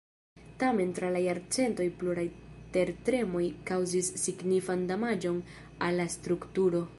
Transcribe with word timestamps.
Tamen 0.61 0.93
tra 0.99 1.09
la 1.15 1.19
jarcentoj 1.25 1.85
pluraj 1.99 2.23
tertremoj 2.77 3.43
kaŭzis 3.71 4.11
signifan 4.25 4.89
damaĝon 4.93 5.39
al 5.89 6.03
la 6.03 6.09
strukturo. 6.17 6.83